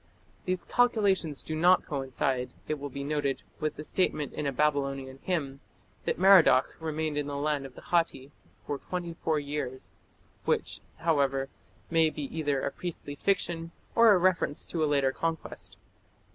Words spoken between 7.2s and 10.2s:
the land of the Hatti for twenty four years,